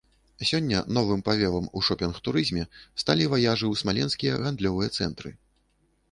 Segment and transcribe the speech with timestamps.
[0.49, 2.63] Сёння новым павевам у шопінг-турызме
[3.01, 5.33] сталі ваяжы ў смаленскія гандлёвыя цэнтры.